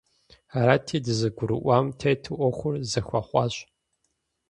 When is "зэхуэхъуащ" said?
2.91-3.53